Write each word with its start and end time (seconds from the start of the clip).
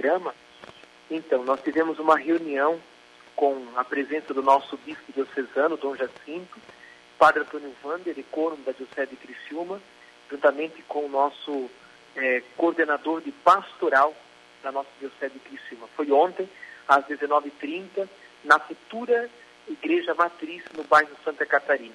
programa. 0.00 0.34
Então, 1.10 1.44
nós 1.44 1.60
tivemos 1.62 1.98
uma 1.98 2.16
reunião 2.16 2.80
com 3.36 3.62
a 3.76 3.84
presença 3.84 4.32
do 4.32 4.42
nosso 4.42 4.78
bispo 4.78 5.12
diocesano, 5.12 5.76
Dom 5.76 5.94
Jacinto, 5.94 6.58
Padre 7.18 7.42
Antônio 7.42 7.74
Vander, 7.82 8.18
econo 8.18 8.56
da 8.64 8.72
Diocese 8.72 9.10
de 9.10 9.16
Criciúma, 9.16 9.80
juntamente 10.30 10.82
com 10.88 11.04
o 11.04 11.08
nosso 11.08 11.70
é, 12.16 12.42
coordenador 12.56 13.20
de 13.20 13.30
pastoral 13.30 14.14
da 14.62 14.72
nossa 14.72 14.88
Diocese 14.98 15.34
de 15.34 15.40
Criciúma. 15.40 15.86
Foi 15.94 16.10
ontem, 16.10 16.48
às 16.88 17.04
19h30, 17.04 18.08
na 18.44 18.58
futura 18.58 19.28
Igreja 19.68 20.14
Matriz, 20.14 20.64
no 20.74 20.84
bairro 20.84 21.10
Santa 21.22 21.44
Catarina. 21.44 21.94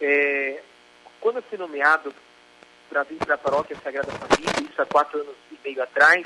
É, 0.00 0.62
quando 1.20 1.36
eu 1.36 1.42
fui 1.42 1.58
nomeado 1.58 2.14
para 2.88 3.02
vir 3.02 3.18
para 3.18 3.34
a 3.34 3.38
paróquia 3.38 3.76
Sagrada 3.82 4.12
Família, 4.12 4.70
isso 4.70 4.80
há 4.80 4.86
quatro 4.86 5.20
anos 5.20 5.34
e 5.50 5.58
meio 5.64 5.82
atrás, 5.82 6.24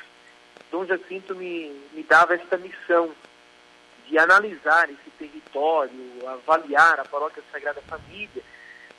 Dom 0.73 0.87
Jacinto 0.87 1.37
me, 1.37 1.69
me 1.93 2.03
dava 2.03 2.35
essa 2.35 2.57
missão 2.57 3.13
de 4.09 4.19
analisar 4.19 4.89
esse 4.89 5.11
território, 5.19 5.93
avaliar 6.27 6.99
a 6.99 7.05
paróquia 7.05 7.43
Sagrada 7.53 7.83
Família, 7.83 8.43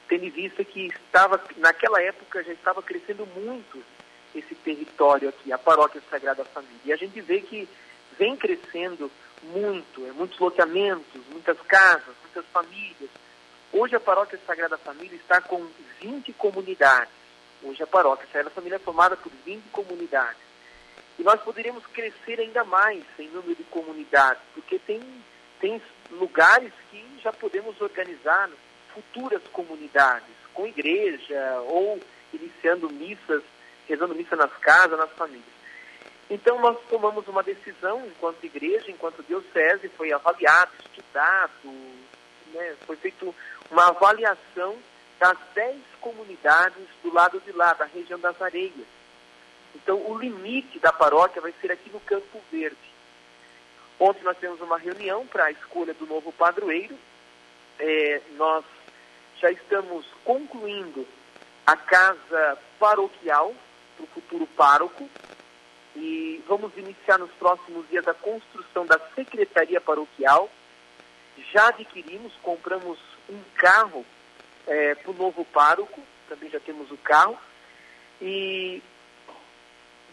tendo 0.07 0.23
em 0.23 0.29
vista 0.29 0.63
que 0.63 0.85
estava, 0.85 1.43
naquela 1.57 1.99
época 1.99 2.43
já 2.43 2.53
estava 2.53 2.83
crescendo 2.83 3.25
muito 3.25 3.83
esse 4.35 4.53
território 4.53 5.29
aqui, 5.29 5.51
a 5.51 5.57
paróquia 5.57 5.99
Sagrada 6.11 6.45
Família. 6.45 6.79
E 6.85 6.93
a 6.93 6.95
gente 6.95 7.19
vê 7.21 7.41
que 7.41 7.67
vem 8.19 8.37
crescendo 8.37 9.11
muito, 9.41 10.05
é, 10.05 10.11
muitos 10.11 10.37
loteamentos, 10.37 11.21
muitas 11.31 11.59
casas, 11.61 12.15
muitas 12.21 12.45
famílias. 12.51 13.09
Hoje 13.71 13.95
a 13.95 13.99
paróquia 13.99 14.39
Sagrada 14.45 14.77
Família 14.77 15.15
está 15.15 15.41
com 15.41 15.65
20 15.99 16.33
comunidades. 16.33 17.13
Hoje 17.63 17.81
a 17.81 17.87
paróquia 17.87 18.27
Sagrada 18.27 18.51
Família 18.51 18.75
é 18.75 18.79
formada 18.79 19.17
por 19.17 19.31
20 19.43 19.69
comunidades. 19.71 20.52
E 21.17 21.23
nós 21.23 21.41
poderíamos 21.41 21.85
crescer 21.87 22.39
ainda 22.39 22.63
mais 22.63 23.03
em 23.19 23.27
número 23.29 23.55
de 23.55 23.63
comunidades, 23.65 24.41
porque 24.53 24.79
tem, 24.79 25.01
tem 25.59 25.81
lugares 26.11 26.71
que 26.89 27.03
já 27.21 27.31
podemos 27.31 27.79
organizar 27.79 28.49
futuras 28.93 29.41
comunidades, 29.51 30.35
com 30.53 30.67
igreja, 30.67 31.61
ou 31.67 31.99
iniciando 32.33 32.89
missas, 32.89 33.43
rezando 33.87 34.15
missa 34.15 34.35
nas 34.35 34.51
casas, 34.57 34.97
nas 34.97 35.11
famílias. 35.11 35.53
Então 36.29 36.59
nós 36.59 36.77
tomamos 36.89 37.27
uma 37.27 37.43
decisão 37.43 38.05
enquanto 38.05 38.43
igreja, 38.43 38.89
enquanto 38.89 39.23
diocese, 39.23 39.89
foi 39.89 40.11
avaliado, 40.11 40.71
estudado, 40.79 41.69
né, 42.53 42.75
foi 42.85 42.95
feita 42.95 43.25
uma 43.69 43.89
avaliação 43.89 44.77
das 45.19 45.37
dez 45.53 45.81
comunidades 46.01 46.87
do 47.01 47.13
lado 47.13 47.39
de 47.41 47.51
lá, 47.51 47.73
da 47.73 47.85
região 47.85 48.19
das 48.19 48.41
areias. 48.41 48.87
Então 49.75 49.97
o 50.09 50.17
limite 50.17 50.79
da 50.79 50.91
paróquia 50.91 51.41
vai 51.41 51.53
ser 51.61 51.71
aqui 51.71 51.89
no 51.89 51.99
Campo 52.01 52.41
Verde. 52.51 52.77
Ontem 53.99 54.23
nós 54.23 54.37
temos 54.37 54.59
uma 54.61 54.77
reunião 54.77 55.25
para 55.27 55.45
a 55.45 55.51
escolha 55.51 55.93
do 55.93 56.05
novo 56.05 56.31
padroeiro. 56.31 56.97
É, 57.79 58.21
nós 58.35 58.63
já 59.39 59.51
estamos 59.51 60.05
concluindo 60.23 61.07
a 61.65 61.75
casa 61.75 62.57
paroquial 62.79 63.53
para 63.95 64.03
o 64.03 64.07
futuro 64.07 64.47
pároco, 64.47 65.09
e 65.95 66.43
vamos 66.47 66.75
iniciar 66.75 67.19
nos 67.19 67.31
próximos 67.31 67.87
dias 67.89 68.07
a 68.07 68.13
construção 68.13 68.85
da 68.85 68.99
secretaria 69.15 69.79
paroquial. 69.79 70.49
Já 71.51 71.67
adquirimos, 71.67 72.33
compramos 72.41 72.97
um 73.29 73.39
carro 73.55 74.05
é, 74.65 74.95
para 74.95 75.11
o 75.11 75.15
novo 75.15 75.45
pároco, 75.45 76.01
também 76.27 76.49
já 76.49 76.59
temos 76.59 76.89
o 76.91 76.97
carro. 76.97 77.37
E 78.21 78.81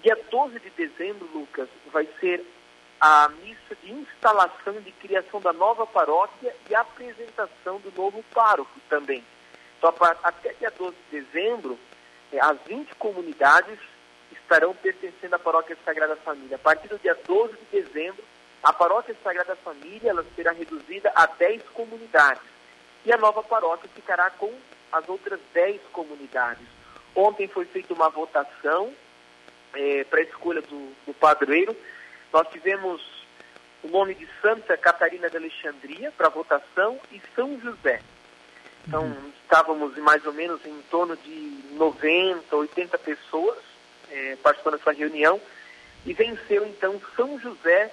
dia 0.03 0.19
12 0.31 0.59
de 0.61 0.71
dezembro, 0.71 1.29
Lucas, 1.33 1.69
vai 1.93 2.09
ser 2.21 2.45
a 3.01 3.29
missa 3.43 3.75
de 3.83 3.93
instalação 3.93 4.75
de 4.81 4.93
criação 4.93 5.41
da 5.41 5.53
nova 5.53 5.87
paróquia 5.87 6.55
e 6.69 6.75
apresentação 6.75 7.79
do 7.79 7.91
novo 7.97 8.23
pároco 8.35 8.79
também. 8.89 9.25
Então, 9.79 9.95
até 10.23 10.53
dia 10.55 10.71
12 10.71 10.95
de 11.11 11.21
dezembro, 11.21 11.79
é, 12.33 12.39
as 12.41 12.59
20 12.67 12.95
comunidades 12.97 13.79
estarão 14.31 14.75
pertencendo 14.75 15.35
à 15.35 15.39
Paróquia 15.39 15.77
Sagrada 15.85 16.17
Família. 16.17 16.57
A 16.57 16.59
partir 16.59 16.89
do 16.89 16.99
dia 16.99 17.17
12 17.27 17.55
de 17.55 17.81
dezembro, 17.81 18.23
a 18.63 18.73
Paróquia 18.73 19.17
Sagrada 19.25 19.57
Família 19.57 20.11
ela 20.11 20.25
será 20.37 20.53
reduzida 20.53 21.11
a 21.15 21.25
10 21.25 21.63
comunidades. 21.71 22.43
E 23.07 23.13
a 23.13 23.17
nova 23.17 23.43
paróquia 23.43 23.89
ficará 23.95 24.29
com 24.31 24.53
as 24.93 25.09
outras 25.09 25.41
10 25.55 25.81
comunidades. 25.93 26.67
Ontem 27.15 27.49
foi 27.49 27.65
feita 27.65 27.95
uma 27.95 28.11
votação 28.11 28.93
é, 29.75 30.05
para 30.05 30.21
a 30.21 30.25
escolha 30.25 30.63
do, 30.63 30.93
do 31.07 31.15
padroeiro. 31.15 31.77
Nós 32.33 32.47
tivemos 32.49 33.01
o 33.83 33.89
nome 33.89 34.15
de 34.15 34.29
Santa 34.41 34.77
Catarina 34.77 35.29
de 35.31 35.37
Alexandria 35.37 36.13
para 36.13 36.29
votação 36.29 36.99
e 37.13 37.21
São 37.35 37.59
José. 37.61 38.01
Então, 38.87 39.03
uhum. 39.03 39.33
estávamos 39.43 39.97
mais 39.99 40.25
ou 40.27 40.33
menos 40.33 40.65
em 40.65 40.81
torno 40.91 41.17
de 41.17 41.61
90, 41.73 42.55
80 42.55 42.99
pessoas 42.99 43.59
é, 44.11 44.37
participando 44.43 44.79
dessa 44.79 44.93
reunião, 44.93 45.41
e 46.05 46.13
venceu 46.13 46.67
então 46.67 47.01
São 47.15 47.39
José 47.39 47.93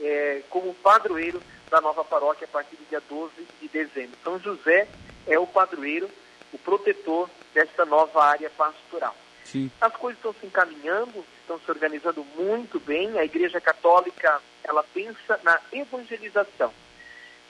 é, 0.00 0.42
como 0.50 0.74
padroeiro 0.74 1.42
da 1.70 1.80
nova 1.80 2.04
paróquia 2.04 2.44
a 2.44 2.48
partir 2.48 2.76
do 2.76 2.88
dia 2.88 3.02
12 3.08 3.32
de 3.60 3.68
dezembro. 3.68 4.16
São 4.22 4.38
José 4.38 4.86
é 5.26 5.38
o 5.38 5.46
padroeiro, 5.46 6.08
o 6.52 6.58
protetor 6.58 7.28
desta 7.52 7.84
nova 7.84 8.24
área 8.24 8.50
pastoral. 8.50 9.16
Sim. 9.46 9.70
As 9.80 9.94
coisas 9.94 10.18
estão 10.18 10.34
se 10.34 10.46
encaminhando, 10.46 11.24
estão 11.40 11.58
se 11.58 11.70
organizando 11.70 12.24
muito 12.36 12.78
bem. 12.80 13.18
A 13.18 13.24
Igreja 13.24 13.60
Católica 13.60 14.40
ela 14.62 14.82
pensa 14.82 15.40
na 15.42 15.60
evangelização. 15.72 16.72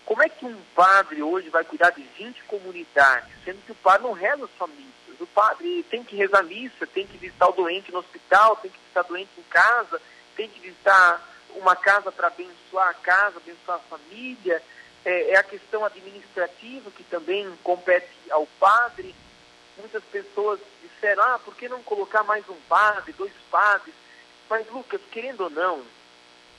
Como 0.04 0.22
é 0.22 0.28
que 0.28 0.44
um 0.44 0.56
padre 0.74 1.22
hoje 1.22 1.48
vai 1.48 1.64
cuidar 1.64 1.90
de 1.90 2.02
20 2.16 2.44
comunidades, 2.44 3.32
sendo 3.44 3.58
que 3.64 3.72
o 3.72 3.76
padre 3.76 4.06
não 4.06 4.12
reza 4.12 4.48
somente 4.56 4.96
o 5.20 5.26
padre 5.26 5.84
tem 5.84 6.02
que 6.02 6.16
rezar 6.16 6.42
missa, 6.42 6.86
tem 6.86 7.06
que 7.06 7.16
visitar 7.16 7.48
o 7.48 7.52
doente 7.52 7.92
no 7.92 7.98
hospital, 7.98 8.56
tem 8.56 8.70
que 8.70 8.78
visitar 8.78 9.04
o 9.04 9.08
doente 9.08 9.30
em 9.38 9.42
casa, 9.44 10.00
tem 10.36 10.48
que 10.48 10.60
visitar 10.60 11.22
uma 11.54 11.74
casa 11.74 12.12
para 12.12 12.28
abençoar 12.28 12.88
a 12.88 12.94
casa, 12.94 13.38
abençoar 13.38 13.78
a 13.78 13.96
família. 13.96 14.62
É, 15.04 15.30
é, 15.30 15.36
a 15.38 15.42
questão 15.42 15.84
administrativa 15.84 16.90
que 16.90 17.04
também 17.04 17.48
compete 17.62 18.08
ao 18.30 18.46
padre. 18.58 19.14
Muitas 19.78 20.02
pessoas 20.04 20.58
disseram, 20.96 21.22
ah, 21.22 21.38
por 21.38 21.54
que 21.54 21.68
não 21.68 21.82
colocar 21.82 22.24
mais 22.24 22.48
um 22.48 22.56
padre, 22.68 23.12
dois 23.12 23.32
padres? 23.50 23.94
Mas, 24.48 24.68
Lucas, 24.70 25.00
querendo 25.10 25.42
ou 25.42 25.50
não, 25.50 25.82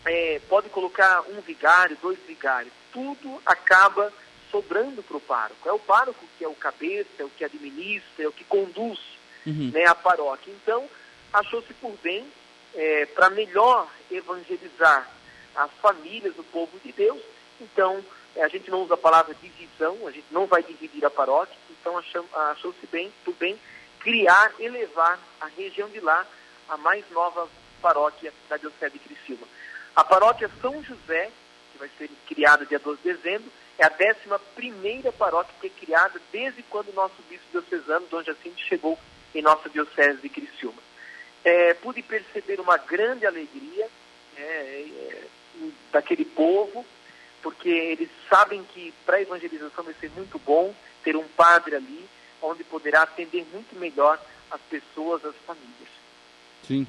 é, 0.06 0.40
pode 0.48 0.70
colocar 0.70 1.22
um 1.30 1.42
vigário, 1.42 1.98
dois 2.02 2.18
vigários. 2.28 2.74
Tudo 2.94 3.42
acaba 3.46 4.12
sobrando 4.50 5.03
para 5.03 5.18
o 5.18 5.22
pároco. 5.22 5.68
É 5.68 5.72
o 5.72 5.80
pároco 5.80 6.24
que 6.38 6.44
é 6.44 6.48
o 6.48 6.56
cabeça, 6.56 7.09
é 7.20 7.24
o 7.24 7.30
que 7.30 7.44
administra, 7.44 8.24
é 8.24 8.28
o 8.28 8.31
que 8.31 8.44
conduz 8.46 9.00
uhum. 9.46 9.72
né, 9.74 9.86
a 9.86 9.96
paróquia. 9.96 10.54
Então, 10.64 10.88
achou-se 11.34 11.74
por 11.75 11.94
bem, 12.04 12.25
é, 12.75 13.06
para 13.08 13.30
melhor 13.30 13.88
evangelizar 14.09 15.09
as 15.56 15.72
famílias, 15.81 16.38
o 16.38 16.44
povo 16.44 16.80
de 16.84 16.92
Deus. 16.92 17.22
Então, 17.59 18.04
é, 18.36 18.44
a 18.44 18.48
gente 18.48 18.69
não 18.69 18.84
usa 18.84 18.94
a 18.94 18.98
palavra 18.98 19.36
divisão, 19.36 20.08
a 20.08 20.12
gente 20.12 20.28
não 20.31 20.46
vai 20.46 20.62
dividir 20.62 21.04
a 21.04 21.09
paróquia, 21.09 21.58
então 21.69 21.98
achou-se 22.52 22.86
bem, 22.88 23.12
por 23.25 23.34
bem 23.36 23.58
criar, 24.00 24.53
elevar 24.59 25.19
a 25.41 25.47
região 25.47 25.90
de 25.90 26.00
lá 26.00 26.25
a 26.69 26.78
mais 26.78 27.03
nova 27.12 27.47
paróquia 27.81 28.34
da 28.50 28.58
Diocese 28.58 28.94
de 28.94 29.00
Criciúma. 29.00 29.47
A 29.96 30.03
paróquia 30.03 30.50
São 30.62 30.84
José, 30.84 31.31
que 31.72 31.78
vai 31.78 31.90
ser 31.97 32.09
criada 32.28 32.66
dia 32.66 32.80
12 32.80 33.02
de 33.02 33.13
dezembro, 33.13 33.52
é 33.78 33.86
a 33.86 33.91
11 33.91 35.12
paróquia 35.18 35.53
que 35.62 35.68
é 35.68 35.86
criada 35.86 36.19
desde 36.31 36.63
quando 36.63 36.90
o 36.90 36.94
nosso 36.94 37.16
bispo 37.30 37.46
diocesano, 37.52 38.07
Dom 38.07 38.24
Jacinto, 38.24 38.59
chegou 38.59 38.97
em 39.34 39.41
nossa 39.41 39.69
diocese 39.69 40.22
de 40.22 40.30
Criciúma. 40.30 40.81
É, 41.44 41.74
pude 41.75 42.02
perceber 42.02 42.59
uma 42.59 42.78
grande 42.78 43.25
alegria 43.25 43.88
é, 44.38 44.41
é, 44.41 45.24
daquele 45.92 46.25
povo, 46.25 46.86
porque 47.42 47.69
eles 47.69 48.10
sabem 48.30 48.63
que 48.74 48.94
para 49.06 49.18
a 49.18 49.21
evangelização 49.21 49.83
vai 49.83 49.94
ser 49.94 50.10
muito 50.12 50.39
bom 50.39 50.75
ter 51.04 51.16
um 51.16 51.27
padre 51.30 51.75
ali, 51.75 52.10
onde 52.42 52.63
poderá 52.63 53.04
atender 53.04 53.45
muito 53.54 53.78
melhor 53.78 54.19
as 54.50 54.62
pessoas, 54.62 55.24
as 55.25 55.36
famílias. 55.45 55.89
Sim. 56.63 56.86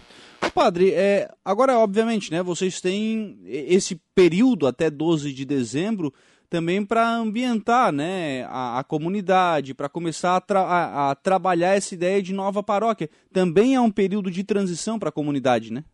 Padre, 0.55 0.93
é, 0.93 1.31
agora, 1.45 1.79
obviamente, 1.79 2.31
né, 2.31 2.43
vocês 2.43 2.81
têm 2.81 3.39
esse 3.47 4.01
período 4.15 4.67
até 4.67 4.91
12 4.91 5.33
de 5.33 5.45
dezembro 5.45 6.13
também 6.49 6.85
para 6.85 7.07
ambientar 7.07 7.93
né, 7.93 8.45
a, 8.49 8.79
a 8.79 8.85
comunidade, 8.85 9.75
para 9.75 9.89
começar 9.89 10.37
a, 10.37 10.41
tra 10.41 10.61
a, 10.61 11.11
a, 11.11 11.15
trabalhar 11.15 11.77
essa 11.77 11.95
ideia 11.95 12.23
de 12.23 12.33
nova 12.33 12.63
paróquia. 12.63 13.11
Também 13.33 13.75
é 13.75 13.81
um 13.81 13.91
período 13.91 14.31
de 14.31 14.43
transição 14.43 14.99
para 14.99 15.11
a 15.11 15.13
comunidade, 15.13 15.73
né? 15.73 15.85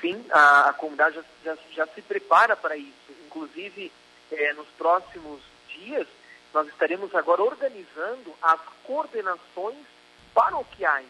Sim, 0.00 0.24
a, 0.30 0.72
comunidade 0.72 1.16
já, 1.16 1.24
já, 1.44 1.58
já, 1.74 1.86
se 1.88 2.02
prepara 2.02 2.56
para 2.56 2.76
isso. 2.76 2.90
Inclusive, 3.26 3.92
é, 4.32 4.52
nos 4.54 4.66
próximos 4.76 5.40
dias, 5.68 6.06
nós 6.52 6.66
estaremos 6.68 7.14
agora 7.14 7.42
organizando 7.42 8.34
as 8.42 8.60
coordenações 8.84 9.86
paroquiais 10.34 11.06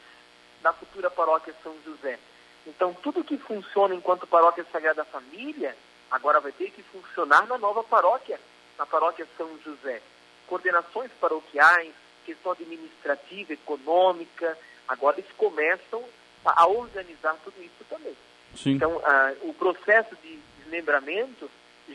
da 0.62 0.72
futura 0.72 1.10
paróquia 1.10 1.54
São 1.62 1.74
José. 1.84 2.18
Então, 2.66 2.92
tudo 2.94 3.24
que 3.24 3.38
funciona 3.38 3.94
enquanto 3.94 4.26
paróquia 4.26 4.66
Sagrada 4.70 5.04
Família, 5.04 5.74
agora 6.10 6.40
vai 6.40 6.52
ter 6.52 6.70
que 6.70 6.82
funcionar 6.82 7.46
na 7.46 7.56
nova 7.56 7.82
paróquia, 7.82 8.38
na 8.78 8.84
paróquia 8.84 9.26
São 9.36 9.48
José. 9.64 10.02
Coordenações 10.46 11.10
paroquiais, 11.20 11.92
questão 12.24 12.52
administrativa, 12.52 13.52
econômica, 13.54 14.56
agora 14.86 15.18
eles 15.18 15.30
começam 15.36 16.04
a, 16.44 16.66
organizar 16.66 17.36
tudo 17.42 17.62
isso 17.62 17.84
também. 17.88 18.16
Sim. 18.54 18.72
Então, 18.72 19.00
ah, 19.04 19.32
o 19.42 19.54
processo 19.54 20.14
de 20.16 20.38
desmembramento 20.58 21.50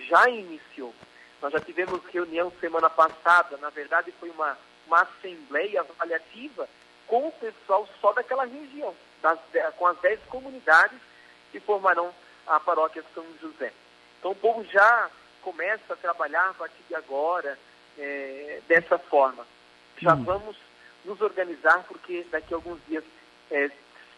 já 0.07 0.27
iniciou. 0.29 0.93
Nós 1.45 1.53
já 1.53 1.59
tivemos 1.59 2.03
reunião 2.11 2.51
semana 2.59 2.89
passada, 2.89 3.55
na 3.57 3.69
verdade 3.69 4.11
foi 4.19 4.31
uma, 4.31 4.57
uma 4.87 5.03
assembleia 5.03 5.81
avaliativa 5.81 6.67
com 7.05 7.27
o 7.27 7.31
pessoal 7.33 7.87
só 8.01 8.13
daquela 8.13 8.45
região, 8.45 8.95
das, 9.21 9.37
com 9.77 9.85
as 9.85 9.95
dez 9.99 10.19
comunidades 10.27 10.97
que 11.51 11.59
formarão 11.59 12.11
a 12.47 12.59
paróquia 12.59 13.03
São 13.13 13.23
José. 13.39 13.71
Então 14.17 14.31
o 14.31 14.35
povo 14.35 14.63
já 14.63 15.07
começa 15.43 15.93
a 15.93 15.97
trabalhar 15.97 16.49
a 16.49 16.53
partir 16.55 16.81
de 16.87 16.95
agora 16.95 17.59
é, 17.95 18.61
dessa 18.67 18.97
forma. 18.97 19.45
Já 19.99 20.15
hum. 20.15 20.23
vamos 20.23 20.57
nos 21.05 21.21
organizar 21.21 21.83
porque 21.87 22.25
daqui 22.31 22.55
a 22.55 22.57
alguns 22.57 22.79
dias 22.87 23.03
é, 23.51 23.69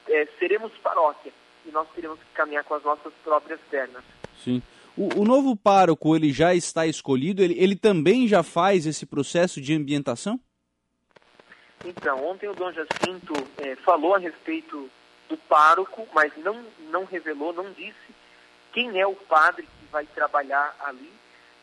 é, 0.07 0.27
seremos 0.39 0.71
paróquia 0.77 1.33
e 1.65 1.71
nós 1.71 1.89
teremos 1.93 2.19
que 2.19 2.33
caminhar 2.33 2.63
com 2.63 2.75
as 2.75 2.83
nossas 2.83 3.11
próprias 3.21 3.59
pernas. 3.69 4.05
Sim. 4.41 4.63
O, 4.97 5.21
o, 5.21 5.25
novo 5.25 5.55
pároco, 5.55 6.15
ele 6.15 6.33
já 6.33 6.55
está 6.55 6.87
escolhido? 6.87 7.43
Ele, 7.43 7.53
ele 7.59 7.75
também 7.75 8.27
já 8.27 8.41
faz 8.41 8.87
esse 8.87 9.05
processo 9.05 9.61
de 9.61 9.75
ambientação? 9.75 10.39
Então, 11.85 12.25
ontem 12.25 12.49
o 12.49 12.55
Dom 12.55 12.71
Jacinto 12.71 13.33
é, 13.59 13.75
falou 13.75 14.15
a 14.15 14.19
respeito 14.19 14.89
do 15.29 15.37
pároco, 15.37 16.07
mas 16.13 16.35
não, 16.37 16.65
não 16.89 17.05
revelou, 17.05 17.53
não 17.53 17.71
disse 17.73 18.15
quem 18.73 18.99
é 18.99 19.05
o 19.05 19.15
padre 19.15 19.63
que 19.63 19.85
vai 19.91 20.05
trabalhar 20.07 20.75
ali, 20.79 21.11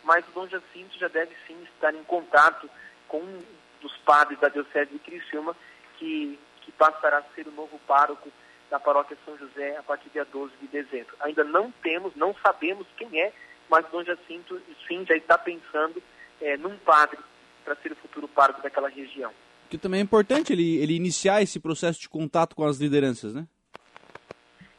mas 0.05 0.25
o 0.29 0.33
Dom 0.33 0.47
Jacinto 0.47 0.97
já 0.99 1.09
deve 1.09 1.35
sim 1.47 1.57
estar 1.65 1.93
em 1.93 2.05
contato 2.05 2.71
com 3.09 3.19
um 3.19 3.43
dos 3.81 3.97
padres 3.99 4.39
da 4.39 4.49
Diocese 4.49 4.93
de 4.93 4.99
Criciúma, 5.01 5.57
que, 5.99 6.39
que 6.61 6.71
passará 6.73 7.19
a 7.19 7.35
ser 7.35 7.49
o 7.49 7.53
novo 7.53 7.81
pároco 7.87 8.31
da 8.71 8.79
paróquia 8.79 9.17
São 9.25 9.37
José 9.39 9.77
a 9.77 9.83
partir 9.83 10.09
do 10.09 10.13
dia 10.13 10.25
12 10.25 10.53
de 10.61 10.67
dezembro. 10.69 11.15
Ainda 11.21 11.45
não 11.45 11.71
temos, 11.83 12.15
não 12.17 12.35
sabemos 12.45 12.87
quem 12.97 13.21
é, 13.21 13.33
mas 13.69 13.87
Dom 13.91 14.05
Jacinto, 14.05 14.61
sim, 14.87 15.05
já 15.07 15.17
está 15.17 15.39
pensando 15.39 16.03
é, 16.41 16.57
num 16.57 16.77
padre 16.79 17.19
para 17.65 17.77
ser 17.77 17.93
o 17.93 17.97
futuro 17.97 18.29
pároco 18.29 18.63
daquela 18.63 18.89
região. 18.89 19.33
Que 19.71 19.79
também 19.79 20.01
é 20.01 20.03
importante 20.03 20.53
ele, 20.53 20.77
ele 20.79 20.95
iniciar 20.95 21.43
esse 21.43 21.59
processo 21.59 22.01
de 22.01 22.09
contato 22.09 22.55
com 22.55 22.65
as 22.65 22.79
lideranças, 22.79 23.35
né? 23.35 23.47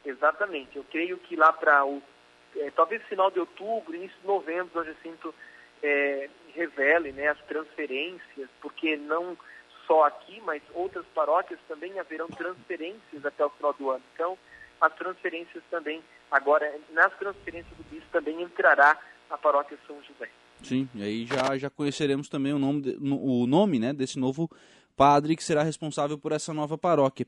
Exatamente. 0.04 0.76
Eu 0.76 0.84
creio 0.84 1.18
que 1.18 1.34
lá 1.34 1.52
para 1.52 1.84
o 1.84 2.00
é, 2.56 2.70
talvez 2.70 3.02
final 3.04 3.30
de 3.30 3.40
outubro, 3.40 3.94
início 3.94 4.16
de 4.20 4.26
novembro, 4.26 4.70
Dom 4.72 4.84
Jacinto 4.84 5.34
é, 5.82 6.30
revele 6.54 7.12
né, 7.12 7.28
as 7.28 7.38
transferências, 7.42 8.48
porque 8.60 8.96
não 8.96 9.36
só 9.86 10.04
aqui, 10.04 10.40
mas 10.44 10.62
outras 10.74 11.04
paróquias 11.14 11.58
também 11.68 11.98
haverão 11.98 12.28
transferências 12.28 13.24
até 13.24 13.44
o 13.44 13.50
final 13.50 13.72
do 13.74 13.90
ano. 13.90 14.02
Então, 14.14 14.36
as 14.80 14.92
transferências 14.94 15.62
também, 15.70 16.02
agora, 16.30 16.72
nas 16.92 17.12
transferências 17.18 17.76
do 17.76 17.84
bispo 17.84 18.08
também 18.12 18.42
entrará 18.42 18.98
a 19.30 19.38
paróquia 19.38 19.78
São 19.86 19.96
José. 20.02 20.30
Sim, 20.62 20.88
e 20.94 21.02
aí 21.02 21.26
já, 21.26 21.56
já 21.56 21.70
conheceremos 21.70 22.28
também 22.28 22.52
o 22.52 22.58
nome, 22.58 22.80
de, 22.82 22.96
o 23.00 23.46
nome 23.46 23.78
né, 23.78 23.92
desse 23.92 24.18
novo 24.18 24.50
padre 24.96 25.36
que 25.36 25.44
será 25.44 25.62
responsável 25.62 26.18
por 26.18 26.32
essa 26.32 26.54
nova 26.54 26.78
paróquia. 26.78 27.26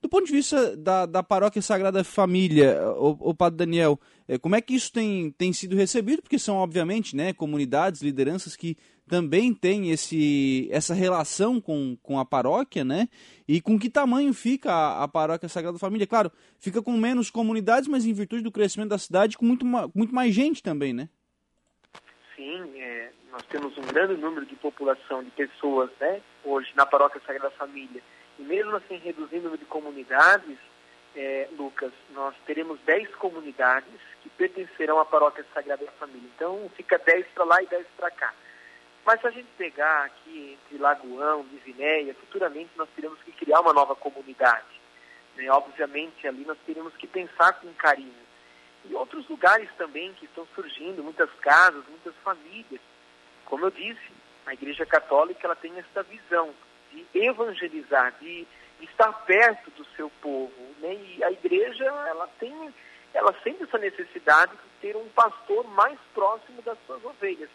Do 0.00 0.08
ponto 0.08 0.26
de 0.26 0.32
vista 0.32 0.76
da, 0.76 1.06
da 1.06 1.22
paróquia 1.24 1.60
Sagrada 1.60 2.04
Família, 2.04 2.80
o, 2.96 3.30
o 3.30 3.34
Padre 3.34 3.58
Daniel, 3.58 3.98
é, 4.28 4.38
como 4.38 4.54
é 4.54 4.60
que 4.60 4.74
isso 4.74 4.92
tem, 4.92 5.32
tem 5.32 5.52
sido 5.52 5.74
recebido? 5.74 6.22
Porque 6.22 6.38
são, 6.38 6.56
obviamente, 6.56 7.16
né, 7.16 7.32
comunidades, 7.32 8.00
lideranças 8.00 8.54
que 8.54 8.76
também 9.08 9.52
têm 9.52 9.90
esse, 9.90 10.68
essa 10.70 10.94
relação 10.94 11.60
com, 11.60 11.96
com 12.00 12.18
a 12.20 12.24
paróquia, 12.24 12.84
né? 12.84 13.08
E 13.48 13.60
com 13.60 13.78
que 13.78 13.90
tamanho 13.90 14.32
fica 14.32 14.70
a, 14.70 15.02
a 15.04 15.08
paróquia 15.08 15.48
Sagrada 15.48 15.78
Família? 15.78 16.06
Claro, 16.06 16.30
fica 16.60 16.80
com 16.80 16.92
menos 16.92 17.28
comunidades, 17.28 17.88
mas 17.88 18.06
em 18.06 18.12
virtude 18.12 18.42
do 18.42 18.52
crescimento 18.52 18.90
da 18.90 18.98
cidade, 18.98 19.36
com 19.36 19.44
muito, 19.44 19.66
muito 19.66 20.14
mais 20.14 20.32
gente 20.32 20.62
também, 20.62 20.92
né? 20.92 21.08
Sim, 22.36 22.70
é, 22.78 23.10
nós 23.32 23.42
temos 23.46 23.76
um 23.76 23.82
grande 23.82 24.20
número 24.20 24.46
de 24.46 24.54
população, 24.56 25.24
de 25.24 25.30
pessoas, 25.32 25.90
né? 26.00 26.20
Hoje 26.44 26.70
na 26.76 26.86
paróquia 26.86 27.20
Sagrada 27.26 27.50
Família. 27.56 28.02
Mesmo 28.38 28.76
assim, 28.76 28.96
reduzindo 28.98 29.40
o 29.40 29.44
número 29.44 29.58
de 29.58 29.64
comunidades, 29.66 30.58
é, 31.16 31.48
Lucas, 31.56 31.92
nós 32.10 32.34
teremos 32.46 32.78
10 32.80 33.14
comunidades 33.16 34.00
que 34.22 34.28
pertencerão 34.30 35.00
à 35.00 35.04
paróquia 35.04 35.44
Sagrada 35.52 35.84
Família. 35.98 36.28
Então, 36.34 36.70
fica 36.76 36.98
10 36.98 37.26
para 37.34 37.44
lá 37.44 37.62
e 37.62 37.66
10 37.66 37.86
para 37.96 38.10
cá. 38.10 38.32
Mas 39.04 39.20
se 39.20 39.26
a 39.26 39.30
gente 39.30 39.48
pegar 39.56 40.04
aqui 40.04 40.58
entre 40.60 40.78
Lagoão, 40.78 41.44
Divinéia, 41.46 42.14
futuramente 42.14 42.70
nós 42.76 42.88
teremos 42.94 43.18
que 43.22 43.32
criar 43.32 43.60
uma 43.60 43.72
nova 43.72 43.96
comunidade. 43.96 44.66
Né? 45.34 45.50
Obviamente, 45.50 46.28
ali 46.28 46.44
nós 46.44 46.58
teremos 46.66 46.94
que 46.96 47.06
pensar 47.06 47.54
com 47.54 47.72
carinho. 47.74 48.28
E 48.84 48.94
outros 48.94 49.26
lugares 49.28 49.68
também 49.76 50.12
que 50.14 50.26
estão 50.26 50.46
surgindo, 50.54 51.02
muitas 51.02 51.30
casas, 51.40 51.82
muitas 51.88 52.14
famílias. 52.22 52.80
Como 53.46 53.64
eu 53.64 53.70
disse, 53.70 54.12
a 54.46 54.52
Igreja 54.52 54.86
Católica 54.86 55.46
ela 55.46 55.56
tem 55.56 55.72
essa 55.78 56.02
visão 56.02 56.54
de 56.92 57.06
evangelizar, 57.14 58.14
de 58.20 58.46
estar 58.80 59.12
perto 59.24 59.70
do 59.72 59.84
seu 59.96 60.10
povo. 60.22 60.52
Né? 60.80 60.94
E 60.94 61.24
a 61.24 61.30
igreja, 61.30 61.84
ela 61.84 62.28
tem, 62.38 62.74
ela 63.14 63.34
sente 63.42 63.62
essa 63.62 63.78
necessidade 63.78 64.52
de 64.52 64.80
ter 64.80 64.96
um 64.96 65.08
pastor 65.08 65.66
mais 65.68 65.98
próximo 66.14 66.62
das 66.62 66.78
suas 66.86 67.04
ovelhas. 67.04 67.50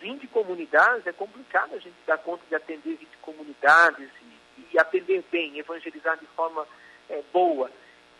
20 0.00 0.26
comunidades, 0.28 1.06
é 1.06 1.12
complicado 1.12 1.74
a 1.74 1.78
gente 1.78 1.96
dar 2.06 2.18
conta 2.18 2.44
de 2.48 2.54
atender 2.54 2.96
20 2.96 3.16
comunidades 3.22 4.10
e, 4.22 4.66
e 4.74 4.78
atender 4.78 5.24
bem, 5.30 5.58
evangelizar 5.58 6.18
de 6.18 6.26
forma 6.26 6.66
é, 7.08 7.22
boa. 7.32 7.70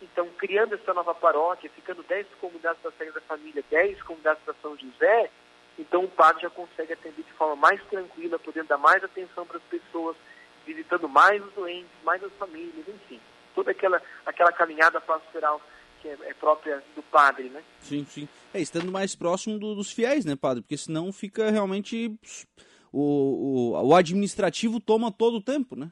Então, 0.01 0.27
criando 0.37 0.75
essa 0.75 0.93
nova 0.93 1.13
paróquia, 1.13 1.69
ficando 1.69 2.03
10 2.03 2.27
comunidades 2.41 2.81
da 2.81 2.91
Sagrada 2.91 3.21
Família, 3.21 3.63
10 3.69 4.01
comunidades 4.03 4.43
da 4.45 4.53
São 4.61 4.77
José, 4.77 5.29
então 5.77 6.03
o 6.03 6.09
padre 6.09 6.43
já 6.43 6.49
consegue 6.49 6.93
atender 6.93 7.23
de 7.23 7.33
forma 7.33 7.55
mais 7.55 7.81
tranquila, 7.85 8.39
podendo 8.39 8.67
dar 8.67 8.77
mais 8.77 9.03
atenção 9.03 9.45
para 9.45 9.57
as 9.57 9.63
pessoas, 9.63 10.15
visitando 10.65 11.07
mais 11.07 11.43
os 11.43 11.53
doentes, 11.53 11.91
mais 12.03 12.23
as 12.23 12.31
famílias, 12.33 12.87
enfim. 12.87 13.19
Toda 13.53 13.71
aquela, 13.71 14.01
aquela 14.25 14.51
caminhada 14.51 14.99
pastoral 14.99 15.61
que 16.01 16.07
é, 16.07 16.17
é 16.23 16.33
própria 16.33 16.83
do 16.95 17.01
padre, 17.03 17.49
né? 17.49 17.63
Sim, 17.79 18.05
sim. 18.09 18.27
É, 18.53 18.59
estando 18.59 18.91
mais 18.91 19.15
próximo 19.15 19.57
do, 19.57 19.75
dos 19.75 19.91
fiéis, 19.91 20.25
né, 20.25 20.35
padre? 20.35 20.61
Porque 20.61 20.77
senão 20.77 21.11
fica 21.11 21.49
realmente... 21.49 22.13
O, 22.91 23.73
o, 23.73 23.87
o 23.87 23.95
administrativo 23.95 24.79
toma 24.79 25.11
todo 25.11 25.37
o 25.37 25.41
tempo, 25.41 25.75
né? 25.75 25.91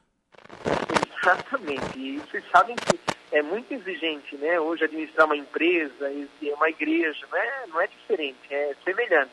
Exatamente. 1.20 1.98
E 1.98 2.18
vocês 2.18 2.44
sabem 2.50 2.76
que 2.76 2.98
é 3.32 3.42
muito 3.42 3.72
exigente, 3.72 4.36
né? 4.36 4.58
Hoje 4.60 4.84
administrar 4.84 5.26
uma 5.26 5.36
empresa, 5.36 6.10
uma 6.56 6.70
igreja, 6.70 7.26
não 7.30 7.38
é, 7.38 7.66
não 7.66 7.80
é 7.80 7.86
diferente, 7.88 8.38
é 8.50 8.74
semelhante. 8.84 9.32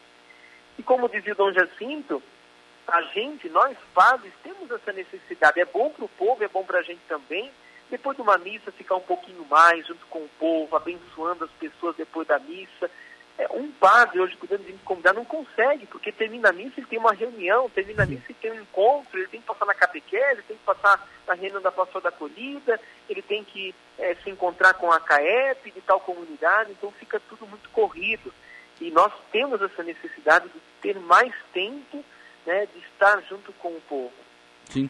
E 0.77 0.83
como 0.83 1.07
dizia 1.07 1.33
o 1.33 1.35
Dom 1.35 1.53
Jacinto, 1.53 2.21
a 2.87 3.01
gente, 3.13 3.49
nós 3.49 3.77
padres, 3.93 4.33
temos 4.43 4.69
essa 4.71 4.91
necessidade. 4.91 5.59
É 5.59 5.65
bom 5.65 5.89
para 5.89 6.05
o 6.05 6.09
povo, 6.09 6.43
é 6.43 6.47
bom 6.47 6.63
para 6.63 6.79
a 6.79 6.83
gente 6.83 7.01
também. 7.07 7.51
Depois 7.89 8.15
de 8.15 8.21
uma 8.21 8.37
missa, 8.37 8.71
ficar 8.71 8.95
um 8.95 9.01
pouquinho 9.01 9.45
mais 9.49 9.85
junto 9.85 10.05
com 10.07 10.19
o 10.19 10.29
povo, 10.39 10.75
abençoando 10.75 11.43
as 11.43 11.51
pessoas 11.51 11.95
depois 11.95 12.27
da 12.27 12.39
missa. 12.39 12.89
É, 13.37 13.47
um 13.53 13.71
padre, 13.71 14.19
hoje, 14.19 14.37
cuidando 14.37 14.63
de 14.63 14.73
convidar, 14.83 15.13
não 15.13 15.25
consegue, 15.25 15.85
porque 15.87 16.11
termina 16.11 16.49
a 16.49 16.53
missa, 16.53 16.75
ele 16.77 16.87
tem 16.87 16.99
uma 16.99 17.13
reunião, 17.13 17.69
termina 17.69 18.03
a 18.03 18.05
missa, 18.05 18.25
ele 18.29 18.37
tem 18.41 18.51
um 18.51 18.61
encontro, 18.61 19.17
ele 19.17 19.27
tem 19.27 19.41
que 19.41 19.47
passar 19.47 19.65
na 19.65 19.73
catequese, 19.73 20.33
ele 20.33 20.43
tem 20.43 20.57
que 20.57 20.63
passar 20.63 21.07
na 21.27 21.33
reunião 21.33 21.61
da 21.61 21.71
pastora 21.71 22.03
da 22.03 22.09
acolhida, 22.09 22.79
ele 23.09 23.21
tem 23.21 23.43
que 23.43 23.73
é, 23.97 24.15
se 24.15 24.29
encontrar 24.29 24.73
com 24.75 24.91
a 24.91 24.99
CAEP 24.99 25.71
de 25.71 25.81
tal 25.81 25.99
comunidade, 25.99 26.71
então 26.71 26.91
fica 26.91 27.19
tudo 27.29 27.47
muito 27.47 27.69
corrido. 27.69 28.33
E 28.79 28.89
nós 28.91 29.11
temos 29.31 29.61
essa 29.61 29.83
necessidade 29.83 30.47
de 30.49 30.59
ter 30.81 30.99
mais 30.99 31.33
tempo 31.53 32.03
né, 32.45 32.65
de 32.67 32.79
estar 32.79 33.21
junto 33.29 33.51
com 33.53 33.69
o 33.69 33.81
povo. 33.81 34.11
Sim. 34.69 34.89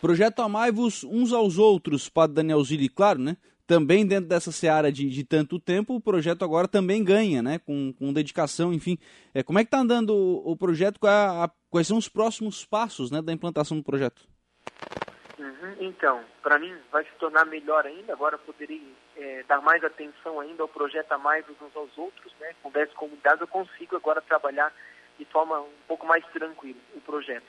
Projeto 0.00 0.40
Amai-vos 0.42 1.04
uns 1.04 1.32
aos 1.32 1.58
outros, 1.58 2.08
Padre 2.08 2.36
Daniel 2.36 2.62
Zilli, 2.62 2.88
claro, 2.88 3.18
né? 3.18 3.36
Também 3.66 4.06
dentro 4.06 4.28
dessa 4.28 4.52
seara 4.52 4.92
de, 4.92 5.08
de 5.08 5.24
tanto 5.24 5.58
tempo, 5.58 5.96
o 5.96 6.00
projeto 6.00 6.44
agora 6.44 6.68
também 6.68 7.02
ganha, 7.02 7.42
né? 7.42 7.58
Com, 7.58 7.92
com 7.92 8.12
dedicação, 8.12 8.72
enfim. 8.72 8.96
É, 9.34 9.42
como 9.42 9.58
é 9.58 9.64
que 9.64 9.68
está 9.68 9.78
andando 9.78 10.10
o, 10.14 10.52
o 10.52 10.56
projeto? 10.56 11.04
A, 11.04 11.44
a, 11.44 11.50
quais 11.68 11.88
são 11.88 11.96
os 11.96 12.08
próximos 12.08 12.64
passos 12.64 13.10
né, 13.10 13.20
da 13.20 13.32
implantação 13.32 13.76
do 13.76 13.82
projeto? 13.82 14.22
Uhum, 15.38 15.76
então, 15.80 16.22
para 16.42 16.58
mim 16.58 16.72
vai 16.92 17.02
se 17.04 17.10
tornar 17.18 17.44
melhor 17.46 17.84
ainda. 17.84 18.12
Agora 18.12 18.38
poderei 18.38 18.94
é, 19.16 19.42
dar 19.48 19.60
mais 19.60 19.82
atenção 19.82 20.38
ainda 20.38 20.62
ao 20.62 20.68
projeto 20.68 21.10
Amai-vos 21.10 21.56
uns 21.60 21.74
aos 21.74 21.98
outros, 21.98 22.32
né? 22.38 22.54
Com 22.62 22.70
10 22.70 22.92
comunidades 22.92 23.40
eu 23.40 23.48
consigo 23.48 23.96
agora 23.96 24.20
trabalhar 24.20 24.72
de 25.18 25.24
forma 25.26 25.60
um 25.60 25.72
pouco 25.86 26.06
mais 26.06 26.24
tranquila 26.26 26.78
o 26.94 27.00
projeto. 27.00 27.46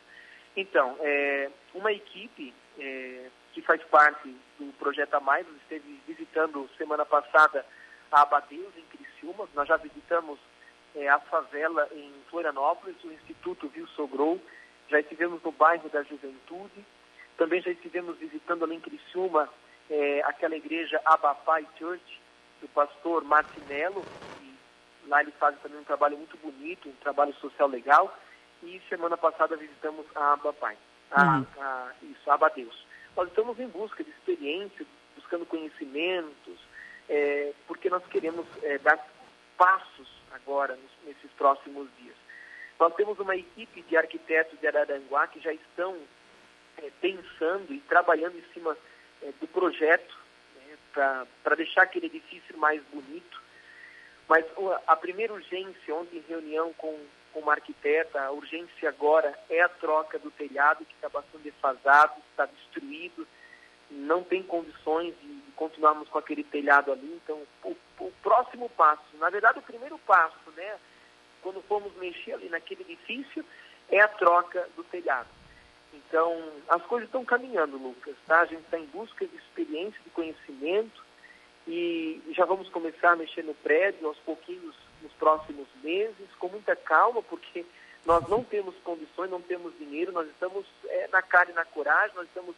Então, 0.55 0.97
é, 1.01 1.49
uma 1.73 1.91
equipe 1.91 2.53
é, 2.79 3.29
que 3.53 3.61
faz 3.61 3.81
parte 3.85 4.35
do 4.59 4.71
projeto 4.73 5.13
A 5.15 5.19
Mais, 5.19 5.45
esteve 5.61 5.99
visitando 6.07 6.69
semana 6.77 7.05
passada 7.05 7.65
a 8.11 8.21
Abadeus, 8.21 8.75
em 8.77 8.83
Criciúma. 8.85 9.47
Nós 9.53 9.67
já 9.67 9.77
visitamos 9.77 10.39
é, 10.95 11.07
a 11.07 11.19
favela 11.19 11.87
em 11.91 12.11
Florianópolis, 12.29 12.95
o 13.03 13.11
Instituto 13.11 13.67
Viu 13.69 13.87
Sogrou. 13.89 14.41
Já 14.89 14.99
estivemos 14.99 15.41
no 15.43 15.51
bairro 15.51 15.89
da 15.89 16.01
Juventude. 16.03 16.85
Também 17.37 17.61
já 17.61 17.71
estivemos 17.71 18.17
visitando 18.17 18.63
ali 18.63 18.75
em 18.75 18.79
Criciúma 18.79 19.47
é, 19.89 20.21
aquela 20.23 20.55
igreja 20.55 20.99
Abapai 21.05 21.67
Church, 21.77 22.21
do 22.61 22.67
pastor 22.69 23.23
Martinello. 23.23 24.03
Lá 25.07 25.21
ele 25.21 25.31
faz 25.31 25.55
também 25.61 25.79
um 25.79 25.83
trabalho 25.83 26.17
muito 26.17 26.37
bonito, 26.37 26.89
um 26.89 26.95
trabalho 27.01 27.33
social 27.35 27.67
legal. 27.67 28.15
E 28.63 28.81
semana 28.89 29.17
passada 29.17 29.55
visitamos 29.55 30.05
a 30.15 30.33
Abapai, 30.33 30.77
a, 31.11 31.37
uhum. 31.37 31.45
a, 31.59 31.91
isso, 32.03 32.29
a 32.29 32.33
Abadeus. 32.33 32.85
Nós 33.15 33.27
estamos 33.29 33.59
em 33.59 33.67
busca 33.67 34.03
de 34.03 34.09
experiência, 34.09 34.85
buscando 35.15 35.45
conhecimentos, 35.45 36.59
é, 37.09 37.53
porque 37.67 37.89
nós 37.89 38.05
queremos 38.07 38.45
é, 38.63 38.77
dar 38.79 38.99
passos 39.57 40.07
agora, 40.31 40.75
nos, 40.75 40.91
nesses 41.05 41.31
próximos 41.37 41.87
dias. 41.99 42.15
Nós 42.79 42.93
temos 42.95 43.19
uma 43.19 43.35
equipe 43.35 43.81
de 43.81 43.97
arquitetos 43.97 44.59
de 44.59 44.67
Araranguá 44.67 45.27
que 45.27 45.39
já 45.39 45.51
estão 45.51 45.97
é, 46.77 46.91
pensando 47.01 47.73
e 47.73 47.79
trabalhando 47.81 48.37
em 48.37 48.53
cima 48.53 48.77
é, 49.23 49.31
do 49.39 49.47
projeto 49.47 50.15
né, 50.55 50.77
para 50.93 51.55
deixar 51.55 51.83
aquele 51.83 52.05
edifício 52.05 52.57
mais 52.57 52.81
bonito. 52.93 53.41
Mas 54.27 54.45
a 54.85 54.95
primeira 54.95 55.33
urgência, 55.33 55.95
ontem 55.95 56.17
em 56.17 56.25
reunião 56.27 56.73
com, 56.73 56.99
com 57.31 57.39
uma 57.39 57.53
arquiteta, 57.53 58.21
a 58.21 58.31
urgência 58.31 58.89
agora 58.89 59.37
é 59.49 59.61
a 59.61 59.69
troca 59.69 60.19
do 60.19 60.29
telhado, 60.31 60.85
que 60.85 60.93
está 60.93 61.07
bastante 61.07 61.43
defasado, 61.43 62.13
está 62.31 62.45
destruído, 62.45 63.25
não 63.89 64.23
tem 64.23 64.43
condições 64.43 65.15
de 65.21 65.51
continuarmos 65.55 66.09
com 66.09 66.17
aquele 66.17 66.43
telhado 66.43 66.91
ali. 66.91 67.19
Então, 67.23 67.41
o, 67.63 67.75
o, 67.99 68.11
próximo 68.21 68.69
passo, 68.69 69.15
na 69.17 69.29
verdade, 69.29 69.59
o 69.59 69.63
primeiro 69.63 69.97
passo, 69.99 70.51
né, 70.57 70.77
quando 71.41 71.61
formos 71.61 71.95
mexer 71.95 72.33
ali 72.33 72.49
naquele 72.49 72.81
edifício, 72.81 73.45
é 73.89 74.01
a 74.01 74.09
troca 74.09 74.67
do 74.75 74.83
telhado. 74.83 75.29
Então, 75.93 76.51
as 76.67 76.83
coisas 76.83 77.07
estão 77.07 77.23
caminhando, 77.23 77.77
Lucas, 77.77 78.15
tá? 78.27 78.41
A 78.41 78.45
gente 78.45 78.63
está 78.63 78.77
em 78.77 78.85
busca 78.87 79.25
de 79.25 79.35
experiência, 79.37 79.99
de 80.03 80.09
conhecimento 80.09 81.06
e 81.67 82.21
já 82.29 82.45
vamos 82.45 82.69
começar 82.69 83.11
a 83.11 83.15
mexer 83.15 83.43
no 83.43 83.53
prédio 83.53 84.07
aos 84.07 84.17
pouquinhos 84.19 84.75
nos 85.01 85.11
próximos 85.13 85.67
meses, 85.83 86.27
com 86.39 86.47
muita 86.47 86.75
calma, 86.75 87.21
porque 87.21 87.65
nós 88.05 88.27
não 88.29 88.43
temos 88.43 88.73
condições, 88.83 89.29
não 89.29 89.41
temos 89.41 89.77
dinheiro, 89.77 90.13
nós 90.13 90.27
estamos 90.29 90.65
é, 90.85 91.09
na 91.11 91.21
cara 91.21 91.51
e 91.51 91.53
na 91.53 91.65
coragem, 91.65 92.15
nós 92.15 92.27
estamos 92.27 92.55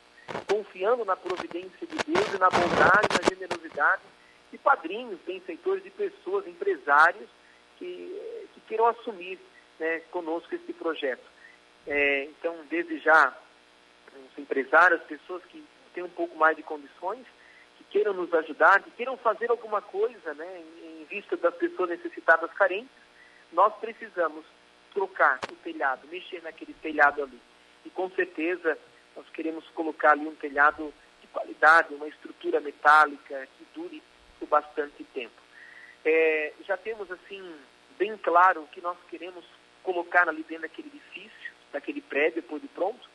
confiando 0.47 1.03
na 1.03 1.15
providência 1.15 1.87
de 1.87 1.97
Deus 2.05 2.33
e 2.33 2.37
na 2.37 2.49
bondade, 2.49 3.07
na 3.19 3.27
generosidade 3.27 4.03
de 4.51 4.57
padrinhos, 4.59 5.19
benfeitores, 5.25 5.83
de 5.83 5.89
pessoas, 5.89 6.47
empresários 6.47 7.29
que, 7.77 8.47
que 8.53 8.61
queiram 8.67 8.85
assumir 8.85 9.39
né, 9.79 10.01
conosco 10.11 10.53
esse 10.53 10.71
projeto. 10.73 11.25
É, 11.87 12.25
então, 12.25 12.55
desde 12.69 12.99
já, 12.99 13.35
os 14.13 14.37
empresários, 14.37 15.01
pessoas 15.03 15.43
que 15.45 15.63
têm 15.93 16.03
um 16.03 16.09
pouco 16.09 16.37
mais 16.37 16.55
de 16.55 16.61
condições, 16.61 17.25
queiram 17.89 18.13
nos 18.13 18.33
ajudar, 18.33 18.81
que 18.83 18.91
queiram 18.91 19.17
fazer 19.17 19.49
alguma 19.49 19.81
coisa 19.81 20.33
né, 20.33 20.63
em, 20.83 21.05
vista 21.09 21.35
das 21.37 21.55
pessoas 21.55 21.89
necessitadas 21.89 22.51
carentes, 22.53 22.91
nós 23.51 23.73
precisamos 23.77 24.45
trocar 24.93 25.39
o 25.51 25.55
telhado, 25.55 26.07
mexer 26.07 26.41
naquele 26.43 26.73
telhado 26.75 27.23
ali. 27.23 27.41
E 27.83 27.89
com 27.89 28.09
certeza 28.11 28.77
nós 29.15 29.27
queremos 29.29 29.67
colocar 29.69 30.11
ali 30.11 30.27
um 30.27 30.35
telhado 30.35 30.93
de 31.19 31.27
qualidade, 31.27 31.93
uma 31.93 32.07
estrutura 32.07 32.59
metálica 32.59 33.47
que 33.57 33.65
dure 33.73 34.03
por 34.37 34.47
bastante 34.47 35.03
tempo. 35.05 35.33
É, 36.05 36.53
já 36.65 36.77
temos, 36.77 37.11
assim, 37.11 37.55
bem 37.97 38.15
claro 38.17 38.61
o 38.61 38.67
que 38.67 38.81
nós 38.81 38.97
queremos 39.09 39.43
colocar 39.83 40.29
ali 40.29 40.43
dentro 40.43 40.63
daquele 40.63 40.89
edifício, 40.89 41.53
daquele 41.71 42.01
prédio, 42.01 42.41
depois 42.41 42.61
de 42.61 42.67
pronto. 42.67 43.09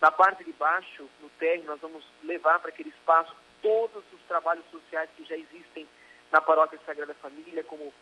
Na 0.00 0.10
parte 0.10 0.44
de 0.44 0.52
baixo, 0.52 1.08
no 1.20 1.28
térreo, 1.30 1.64
nós 1.64 1.80
vamos 1.80 2.04
levar 2.22 2.58
para 2.58 2.68
aquele 2.68 2.90
espaço 2.90 3.34
todos 3.62 4.04
os 4.12 4.20
trabalhos 4.28 4.64
sociais 4.70 5.08
que 5.16 5.24
já 5.24 5.36
existem 5.36 5.86
na 6.30 6.40
Paróquia 6.40 6.78
Sagrada 6.84 7.14
Família, 7.14 7.62
como 7.64 7.92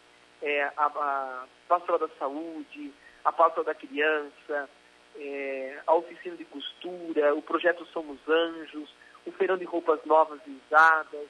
é, 0.42 0.62
a, 0.76 0.86
a 0.86 1.44
Pastoral 1.68 1.98
da 1.98 2.08
Saúde, 2.18 2.92
a 3.24 3.30
Pastoral 3.30 3.64
da 3.64 3.74
Criança, 3.74 4.68
é, 5.16 5.78
a 5.86 5.94
oficina 5.94 6.36
de 6.36 6.44
costura, 6.46 7.34
o 7.34 7.42
projeto 7.42 7.84
Somos 7.86 8.18
Anjos, 8.28 8.90
o 9.26 9.32
feirão 9.32 9.58
de 9.58 9.64
roupas 9.64 10.00
novas 10.04 10.40
e 10.46 10.60
usadas. 10.66 11.28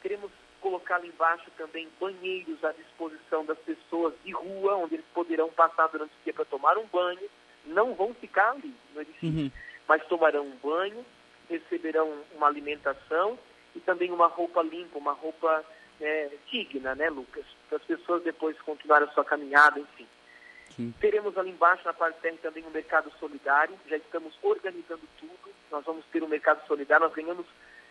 Queremos 0.00 0.30
colocar 0.60 0.96
ali 0.96 1.08
embaixo 1.08 1.50
também 1.56 1.88
banheiros 1.98 2.62
à 2.64 2.72
disposição 2.72 3.44
das 3.44 3.58
pessoas 3.58 4.14
de 4.24 4.32
rua, 4.32 4.76
onde 4.76 4.94
eles 4.94 5.06
poderão 5.12 5.50
passar 5.50 5.88
durante 5.88 6.12
o 6.12 6.24
dia 6.24 6.32
para 6.32 6.44
tomar 6.44 6.78
um 6.78 6.86
banho. 6.86 7.28
Não 7.66 7.94
vão 7.94 8.14
ficar 8.14 8.52
ali 8.52 8.74
no 8.94 9.02
edifício, 9.02 9.44
uhum. 9.44 9.50
mas 9.86 10.04
tomarão 10.06 10.46
um 10.46 10.56
banho, 10.62 11.04
receberão 11.48 12.22
uma 12.34 12.46
alimentação 12.46 13.38
e 13.80 13.84
também 13.84 14.10
uma 14.12 14.26
roupa 14.26 14.62
limpa, 14.62 14.98
uma 14.98 15.12
roupa 15.12 15.64
é, 16.00 16.30
digna, 16.50 16.94
né, 16.94 17.08
Lucas? 17.08 17.44
Para 17.68 17.78
as 17.78 17.84
pessoas 17.84 18.22
depois 18.22 18.60
continuarem 18.60 19.08
a 19.08 19.12
sua 19.12 19.24
caminhada, 19.24 19.80
enfim. 19.80 20.06
Sim. 20.76 20.94
Teremos 21.00 21.36
ali 21.36 21.50
embaixo, 21.50 21.84
na 21.84 21.92
parte 21.92 22.20
terra, 22.20 22.36
também 22.42 22.64
um 22.64 22.70
mercado 22.70 23.10
solidário. 23.18 23.74
Já 23.88 23.96
estamos 23.96 24.32
organizando 24.42 25.02
tudo. 25.18 25.54
Nós 25.70 25.84
vamos 25.84 26.04
ter 26.12 26.22
um 26.22 26.28
mercado 26.28 26.64
solidário. 26.66 27.06
Nós 27.06 27.14
ganhamos 27.14 27.46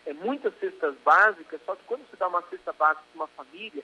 é, 0.06 0.14
muitas 0.14 0.58
cestas 0.60 0.96
básicas, 1.04 1.60
só 1.66 1.76
que 1.76 1.84
quando 1.86 2.08
você 2.10 2.16
dá 2.18 2.28
uma 2.28 2.42
cesta 2.44 2.72
básica 2.72 3.04
para 3.12 3.24
uma 3.24 3.28
família, 3.28 3.84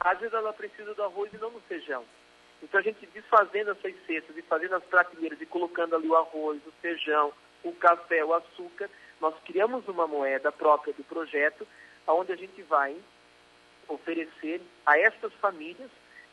às 0.00 0.18
vezes 0.18 0.34
ela 0.34 0.52
precisa 0.52 0.94
do 0.94 1.02
arroz 1.02 1.32
e 1.32 1.38
não 1.38 1.50
do 1.50 1.60
feijão. 1.60 2.04
Então 2.62 2.80
a 2.80 2.82
gente 2.82 3.06
desfazendo 3.06 3.72
essas 3.72 3.94
cestas 4.06 4.36
e 4.36 4.42
fazendo 4.42 4.76
as 4.76 4.84
prateleiras 4.84 5.40
e 5.40 5.46
colocando 5.46 5.96
ali 5.96 6.08
o 6.08 6.16
arroz, 6.16 6.60
o 6.66 6.72
feijão, 6.80 7.32
o 7.64 7.72
café, 7.72 8.24
o 8.24 8.34
açúcar, 8.34 8.88
nós 9.22 9.34
criamos 9.44 9.86
uma 9.86 10.08
moeda 10.08 10.50
própria 10.50 10.92
do 10.92 11.04
projeto, 11.04 11.66
onde 12.08 12.32
a 12.32 12.36
gente 12.36 12.60
vai 12.62 12.96
oferecer 13.88 14.60
a 14.84 14.98
essas 14.98 15.32
famílias 15.34 15.88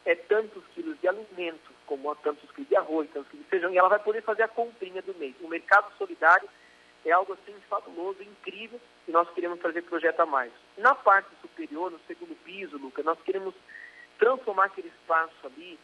é 0.05 0.15
tantos 0.15 0.63
quilos 0.73 0.99
de 0.99 1.07
alimento, 1.07 1.71
como 1.85 2.13
tantos 2.15 2.49
quilos 2.51 2.67
de 2.67 2.75
arroz, 2.75 3.07
tantos 3.13 3.29
quilos 3.29 3.45
de 3.45 3.49
feijão, 3.49 3.71
e 3.71 3.77
ela 3.77 3.89
vai 3.89 3.99
poder 3.99 4.23
fazer 4.23 4.41
a 4.41 4.47
comprinha 4.47 5.03
do 5.03 5.13
mês. 5.15 5.35
O 5.39 5.47
mercado 5.47 5.95
solidário 5.99 6.49
é 7.05 7.11
algo 7.11 7.33
assim 7.33 7.53
fabuloso, 7.69 8.23
incrível, 8.23 8.81
e 9.07 9.11
nós 9.11 9.29
queremos 9.35 9.61
fazer 9.61 9.83
projeto 9.83 10.21
a 10.21 10.25
mais. 10.25 10.51
Na 10.75 10.95
parte 10.95 11.29
superior, 11.41 11.91
no 11.91 11.99
segundo 12.07 12.35
piso, 12.43 12.77
Luca, 12.77 13.03
nós 13.03 13.21
queremos 13.21 13.53
transformar 14.17 14.65
aquele 14.65 14.87
espaço 14.87 15.45
ali, 15.45 15.77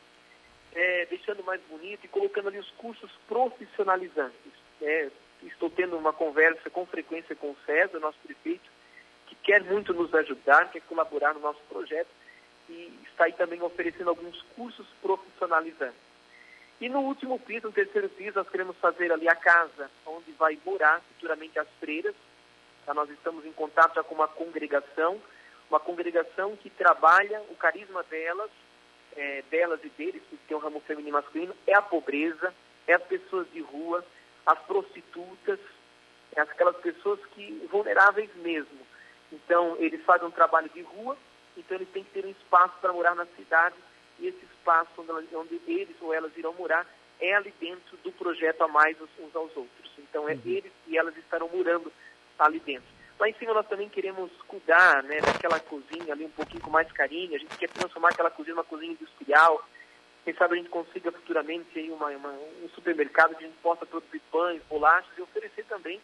é, 0.74 1.06
deixando 1.06 1.44
mais 1.44 1.62
bonito 1.70 2.04
e 2.04 2.10
colocando 2.10 2.48
ali 2.48 2.58
os 2.58 2.72
cursos 2.72 3.12
profissionalizantes. 3.28 4.54
É, 4.82 5.12
estou 5.44 5.70
tendo 5.70 5.98
uma 5.98 6.14
conversa 6.14 6.70
com 6.70 6.86
frequência 6.86 7.36
com 7.36 7.52
o 7.52 7.58
César, 7.66 8.00
nosso 8.00 8.18
prefeito, 8.20 8.70
que 9.28 9.36
quer 9.36 9.64
muito 9.64 9.94
nos 9.94 10.14
ajudar, 10.14 10.72
quer 10.72 10.82
colaborar 10.82 11.34
no 11.34 11.40
nosso 11.40 11.60
projeto, 11.70 12.10
e 12.70 12.92
está 13.04 13.26
aí 13.26 13.34
também 13.34 13.62
oferecendo 13.62 14.10
alguns 14.10 14.42
cursos 14.56 14.88
profissionalizantes. 15.02 16.06
E 16.82 16.90
no 16.90 17.00
último 17.00 17.40
piso, 17.40 17.68
no 17.68 17.74
terceiro 17.74 18.10
piso, 18.10 18.38
nós 18.38 18.50
queremos 18.50 18.76
fazer 18.78 19.12
ali 19.12 19.30
a 19.30 19.36
casa 19.36 19.90
onde 20.06 20.32
vai 20.34 20.60
morar 20.66 21.02
futuramente 21.02 21.58
as 21.58 21.68
freiras. 21.80 22.14
Tá? 22.86 22.94
Nós 22.94 23.10
estamos 23.10 23.46
em 23.46 23.52
contato 23.54 23.96
já 23.96 24.04
com 24.04 24.16
uma 24.16 24.28
congregação, 24.28 25.22
uma 25.70 25.80
congregação 25.80 26.56
que 26.58 26.70
trabalha 26.70 27.42
o 27.50 27.56
carisma 27.56 28.04
delas, 28.04 28.52
é, 29.16 29.42
delas 29.50 29.80
e 29.84 29.90
deles, 29.90 30.22
que 30.30 30.38
tem 30.48 30.58
um 30.58 30.60
ramo 30.60 30.82
feminino 30.82 31.10
e 31.10 31.22
masculino, 31.22 31.56
é 31.66 31.74
a 31.74 31.82
pobreza, 31.82 32.54
é 32.88 32.94
as 32.94 33.04
pessoas 33.04 33.50
de 33.52 33.62
rua, 33.62 34.04
as 34.46 34.60
prostitutas, 34.60 35.60
é 36.36 36.42
aquelas 36.42 36.76
pessoas 36.78 37.20
que 37.34 37.68
vulneráveis 37.72 38.30
mesmo. 38.36 38.86
Então, 39.32 39.76
eles 39.80 40.04
fazem 40.04 40.28
um 40.28 40.32
trabalho 40.32 40.70
de 40.70 40.82
rua, 40.82 41.18
então 41.58 41.78
eles 41.78 41.90
têm 41.90 42.04
que 42.04 42.12
ter 42.12 42.26
um 42.26 42.32
espaço 42.32 42.74
para 42.82 42.94
morar 42.94 43.16
na 43.16 43.26
cidade 43.38 43.76
e 44.20 44.28
esse 44.28 44.46
espaço 44.46 44.90
onde, 44.98 45.36
onde, 45.36 45.62
eles 45.68 45.96
ou 46.02 46.14
elas 46.14 46.36
irão 46.38 46.54
morar 46.54 46.86
é 47.20 47.34
ali 47.34 47.54
dentro 47.60 47.98
do 47.98 48.12
projeto 48.12 48.62
a 48.62 48.68
mais 48.68 48.98
uns 49.02 49.36
aos 49.36 49.56
outros. 49.56 49.92
Então 49.98 50.28
é 50.28 50.34
uhum. 50.34 50.42
eles 50.46 50.72
e 50.88 50.98
elas 50.98 51.16
estarão 51.18 51.48
morando 51.50 51.92
ali 52.38 52.60
dentro. 52.60 52.88
Lá 53.18 53.30
em 53.30 53.34
cima 53.36 53.54
nós 53.54 53.68
também 53.68 53.88
queremos 53.88 54.30
cuidar 54.48 55.02
né, 55.04 55.22
daquela 55.22 55.60
cozinha 55.60 56.14
ali 56.14 56.26
um 56.26 56.32
pouquinho 56.32 56.62
com 56.62 56.70
mais 56.70 56.92
carinho. 56.92 57.36
A 57.36 57.40
gente 57.40 57.58
quer 57.58 57.70
transformar 57.70 58.10
aquela 58.10 58.30
cozinha 58.30 58.56
numa 58.56 58.66
cozinha 58.66 58.92
industrial. 58.92 59.66
Quem 60.26 60.34
sabe 60.34 60.56
a 60.56 60.58
gente 60.58 60.70
consiga 60.70 61.12
futuramente 61.12 61.80
aí 61.80 61.90
uma, 61.90 62.08
uma, 62.10 62.32
um 62.32 62.70
supermercado 62.74 63.36
que 63.36 63.46
a 63.46 63.48
gente 63.48 63.58
possa 63.62 63.86
produzir 63.86 64.22
pães, 64.32 64.62
bolachas 64.68 65.18
e 65.18 65.22
oferecer 65.22 65.64
também 65.66 66.02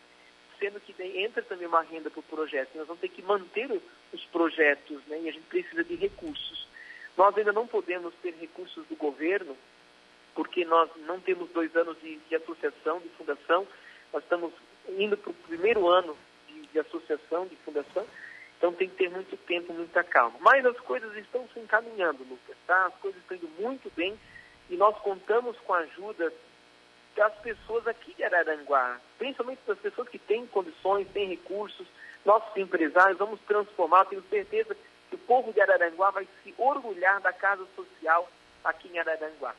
sendo 0.61 0.79
que 0.79 0.93
entra 1.19 1.41
também 1.41 1.67
uma 1.67 1.81
renda 1.81 2.11
para 2.11 2.19
o 2.19 2.23
projeto. 2.23 2.69
Nós 2.75 2.85
vamos 2.85 3.01
ter 3.01 3.09
que 3.09 3.23
manter 3.23 3.67
os 4.13 4.25
projetos, 4.25 5.01
né? 5.07 5.19
E 5.23 5.29
a 5.29 5.31
gente 5.31 5.47
precisa 5.47 5.83
de 5.83 5.95
recursos. 5.95 6.67
Nós 7.17 7.35
ainda 7.35 7.51
não 7.51 7.65
podemos 7.65 8.13
ter 8.21 8.35
recursos 8.39 8.85
do 8.85 8.95
governo, 8.95 9.57
porque 10.35 10.63
nós 10.63 10.89
não 11.07 11.19
temos 11.19 11.49
dois 11.49 11.75
anos 11.75 11.99
de, 11.99 12.15
de 12.17 12.35
associação, 12.35 12.99
de 12.99 13.09
fundação. 13.09 13.67
Nós 14.13 14.21
estamos 14.21 14.53
indo 14.87 15.17
para 15.17 15.31
o 15.31 15.33
primeiro 15.33 15.87
ano 15.87 16.15
de, 16.47 16.67
de, 16.67 16.79
associação, 16.79 17.47
de 17.47 17.55
fundação. 17.57 18.05
Então 18.61 18.71
tem 18.73 18.87
que 18.87 18.95
ter 18.95 19.09
muito 19.09 19.35
tempo, 19.47 19.73
muita 19.73 20.03
calma. 20.03 20.37
Mas 20.39 20.63
as 20.63 20.79
coisas 20.81 21.17
estão 21.17 21.49
se 21.51 21.59
encaminhando, 21.59 22.23
Lucas, 22.29 22.55
tá? 22.67 22.85
As 22.85 22.93
coisas 23.01 23.19
estão 23.19 23.35
indo 23.35 23.49
muito 23.59 23.91
bem 23.95 24.13
e 24.69 24.77
nós 24.77 24.95
contamos 24.99 25.57
com 25.65 25.73
a 25.73 25.79
ajuda 25.79 26.31
das 27.17 27.33
pessoas 27.39 27.87
aqui 27.87 28.13
de 28.13 28.23
Araranguá, 28.23 29.01
principalmente 29.17 29.61
das 29.65 29.79
pessoas 29.79 30.07
que 30.09 30.19
têm 30.19 30.45
condições, 30.45 31.07
têm 31.11 31.27
recursos, 31.27 31.87
nossos 32.23 32.55
empresários, 32.55 33.17
vamos 33.17 33.39
transformar, 33.47 34.05
tenho 34.05 34.23
certeza 34.29 34.77
que 35.09 35.15
o 35.15 35.19
povo 35.19 35.51
de 35.51 35.59
Araranguá 35.59 36.11
vai 36.11 36.27
se 36.43 36.53
orgulhar 36.55 37.19
da 37.19 37.33
casa 37.33 37.65
social 37.75 38.29
aqui 38.63 38.89
em 38.89 38.99
Araranguá. 38.99 39.55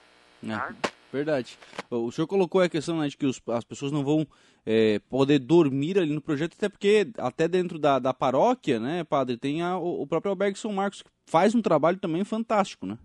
Tá? 0.47 0.73
É, 0.73 0.91
verdade. 1.13 1.59
O 1.91 2.13
senhor 2.13 2.29
colocou 2.29 2.61
a 2.61 2.69
questão 2.69 3.01
né, 3.01 3.09
de 3.09 3.17
que 3.17 3.27
os, 3.27 3.43
as 3.49 3.65
pessoas 3.65 3.91
não 3.91 4.05
vão 4.05 4.25
é, 4.67 5.01
poder 5.11 5.39
dormir 5.39 5.99
ali 5.99 6.13
no 6.13 6.21
projeto, 6.21 6.55
até 6.57 6.69
porque 6.69 7.09
até 7.19 7.49
dentro 7.49 7.79
da, 7.79 7.99
da 7.99 8.15
paróquia, 8.15 8.79
né, 8.79 9.05
padre, 9.05 9.37
tem 9.37 9.63
a, 9.63 9.77
o, 9.77 10.07
próprio 10.07 10.31
albergue 10.31 10.59
São 10.59 10.73
Marcos, 10.73 11.03
que 11.03 11.11
faz 11.27 11.55
um 11.55 11.63
trabalho 11.63 11.99
também 11.99 12.25
fantástico, 12.25 12.87
né? 12.87 12.97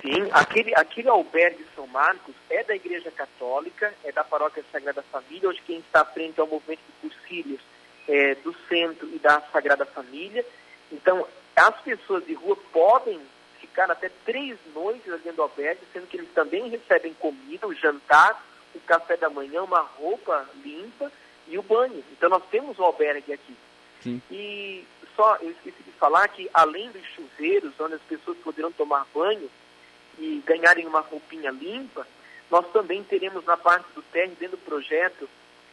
Sim, 0.00 0.28
aquele, 0.32 0.74
aquele 0.74 1.08
albergue 1.08 1.64
São 1.74 1.86
Marcos 1.86 2.34
é 2.48 2.64
da 2.64 2.74
Igreja 2.74 3.10
Católica, 3.10 3.92
é 4.02 4.10
da 4.10 4.24
Paróquia 4.24 4.64
Sagrada 4.72 5.02
Família. 5.02 5.48
Hoje 5.48 5.60
quem 5.66 5.78
está 5.78 6.00
à 6.00 6.04
frente 6.04 6.40
é 6.40 6.42
o 6.42 6.46
movimento 6.46 6.80
de 6.80 7.08
cursilhos 7.08 7.60
é, 8.08 8.34
do 8.36 8.54
Centro 8.68 9.08
e 9.14 9.18
da 9.18 9.42
Sagrada 9.52 9.84
Família. 9.84 10.44
Então, 10.90 11.26
as 11.54 11.80
pessoas 11.82 12.24
de 12.24 12.32
rua 12.32 12.56
podem 12.72 13.20
ficar 13.60 13.90
até 13.90 14.10
três 14.24 14.58
noites 14.74 15.12
ali 15.12 15.32
do 15.32 15.42
albergue, 15.42 15.82
sendo 15.92 16.06
que 16.06 16.16
eles 16.16 16.32
também 16.34 16.68
recebem 16.68 17.12
comida, 17.14 17.66
o 17.66 17.74
jantar, 17.74 18.42
o 18.78 18.80
café 18.82 19.16
da 19.16 19.30
manhã, 19.30 19.62
uma 19.62 19.80
roupa 19.80 20.48
limpa 20.62 21.10
e 21.48 21.58
o 21.58 21.62
banho. 21.62 22.04
Então, 22.12 22.28
nós 22.28 22.42
temos 22.50 22.78
um 22.78 22.84
albergue 22.84 23.32
aqui. 23.32 23.56
Sim. 24.02 24.20
E 24.30 24.84
só, 25.16 25.36
eu 25.36 25.50
esqueci 25.50 25.82
de 25.82 25.92
falar 25.92 26.28
que, 26.28 26.48
além 26.52 26.90
dos 26.90 27.04
chuveiros, 27.14 27.72
onde 27.78 27.94
as 27.94 28.02
pessoas 28.02 28.36
poderão 28.38 28.72
tomar 28.72 29.06
banho, 29.14 29.50
e 30.18 30.42
ganharem 30.46 30.86
uma 30.86 31.00
roupinha 31.00 31.50
limpa, 31.50 32.06
nós 32.50 32.66
também 32.72 33.02
teremos 33.02 33.44
na 33.44 33.56
parte 33.56 33.86
do 33.94 34.02
térreo, 34.02 34.36
dentro 34.38 34.56
do 34.56 34.64
projeto, 34.64 35.28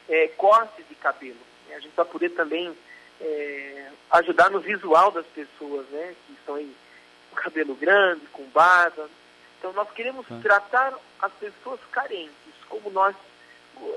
é, 0.10 0.28
cortes 0.30 0.86
de 0.88 0.96
cabelo. 0.96 1.40
A 1.72 1.80
gente 1.80 1.96
vai 1.96 2.06
poder 2.06 2.30
também 2.30 2.76
é, 3.20 3.92
ajudar 4.12 4.50
no 4.50 4.60
visual 4.60 5.12
das 5.12 5.26
pessoas, 5.28 5.88
né? 5.90 6.16
Que 6.26 6.34
estão 6.34 6.56
aí 6.56 6.76
com 7.30 7.36
cabelo 7.36 7.76
grande, 7.76 8.26
com 8.28 8.44
barba. 8.46 9.10
Então 9.58 9.72
nós 9.74 9.90
queremos 9.92 10.26
ah. 10.30 10.40
tratar 10.42 10.98
as 11.22 11.32
pessoas 11.34 11.80
carentes, 11.92 12.51
como 12.72 12.90
nós 12.90 13.16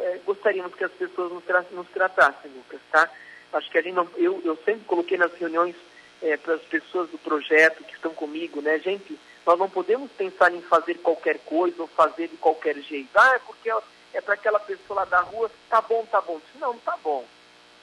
é, 0.00 0.21
gostaríamos 0.26 0.75
que 0.75 0.85
as 0.85 0.93
pessoas 0.93 1.33
nos, 1.33 1.45
tra 1.45 1.64
nos 1.71 1.88
tratassem, 1.88 2.50
Lucas, 2.50 2.81
tá? 2.90 3.09
Acho 3.52 3.71
que 3.71 3.78
a 3.78 3.83
gente 3.83 3.95
não, 3.95 4.09
eu, 4.16 4.43
eu 4.45 4.57
sempre 4.64 4.85
coloquei 4.85 5.16
nas 5.16 5.33
reuniões 5.35 5.76
é, 6.21 6.37
para 6.37 6.54
as 6.54 6.62
pessoas 6.62 7.09
do 7.11 7.19
projeto 7.19 7.85
que 7.85 7.95
estão 7.95 8.12
comigo, 8.12 8.61
né? 8.61 8.78
Gente, 8.81 9.19
nós 9.47 9.59
não 9.59 9.71
podemos 9.71 10.11
pensar 10.12 10.52
em 10.52 10.61
fazer 10.62 10.95
qualquer 10.95 11.38
coisa 11.40 11.83
ou 11.83 11.88
fazer 11.88 12.28
de 12.28 12.37
qualquer 12.37 12.76
jeito. 12.78 13.11
Ah, 13.14 13.35
é 13.37 13.38
porque 13.38 13.71
é 14.12 14.21
para 14.21 14.35
aquela 14.35 14.59
pessoa 14.59 15.00
lá 15.00 15.04
da 15.04 15.21
rua, 15.21 15.50
tá 15.69 15.81
bom, 15.81 16.04
tá 16.11 16.21
bom. 16.21 16.40
Não, 16.59 16.73
não 16.73 16.81
tá 16.81 16.97
bom. 17.02 17.25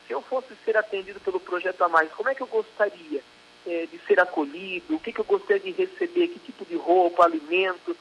Se 0.08 0.14
eu 0.14 0.22
fosse 0.22 0.54
ser 0.66 0.76
atendido 0.76 1.20
pelo 1.22 1.40
Projeto 1.40 1.82
a 1.84 1.90
Mais, 1.90 2.12
como 2.12 2.30
é 2.30 2.36
que 2.36 2.42
eu 2.42 2.48
gostaria 2.48 3.22
é, 3.66 3.86
de 3.86 3.98
ser 4.08 4.20
acolhido? 4.20 4.96
O 4.96 5.00
que, 5.00 5.14
que 5.14 5.20
eu 5.20 5.26
gostaria 5.26 5.72
de 5.72 5.72
receber? 5.72 6.28
Que 6.30 6.40
tipo 6.40 6.66
de 6.66 6.76
roupa, 6.76 7.24
alimento? 7.24 7.96